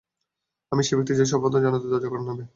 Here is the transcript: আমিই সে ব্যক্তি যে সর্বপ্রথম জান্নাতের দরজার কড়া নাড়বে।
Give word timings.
আমিই 0.71 0.85
সে 0.87 0.93
ব্যক্তি 0.97 1.13
যে 1.15 1.25
সর্বপ্রথম 1.31 1.61
জান্নাতের 1.63 1.91
দরজার 1.91 2.11
কড়া 2.11 2.23
নাড়বে। 2.27 2.43